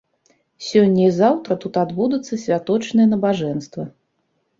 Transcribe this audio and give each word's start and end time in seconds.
Сёння 0.67 1.01
і 1.07 1.09
заўтра 1.17 1.57
тут 1.63 1.73
адбудуцца 1.83 2.39
святочныя 2.45 3.07
набажэнствы. 3.13 3.87